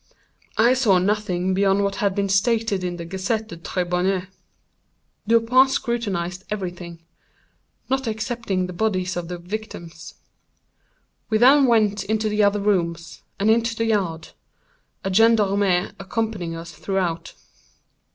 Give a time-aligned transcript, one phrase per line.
[0.57, 4.25] I saw nothing beyond what had been stated in the "Gazette des Tribunaux."
[5.27, 10.15] Dupin scrutinized every thing—not excepting the bodies of the victims.
[11.29, 14.29] We then went into the other rooms, and into the yard;
[15.03, 17.35] a gendarme accompanying us throughout.